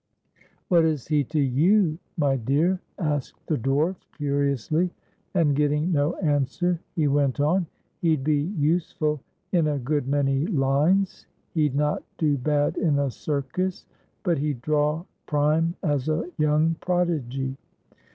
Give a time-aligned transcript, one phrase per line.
[0.67, 4.89] "What is he to you, my dear?" asked the dwarf, curiously,
[5.35, 7.67] and, getting no answer, he went on:
[7.99, 11.27] "He'd be useful in a good many lines.
[11.53, 13.85] He'd not do bad in a circus,
[14.23, 17.55] but he'd draw prime as a young prodigy."